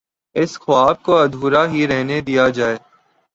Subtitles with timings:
[0.35, 2.77] اس خواب کو ادھورا ہی رہنے دیا جائے۔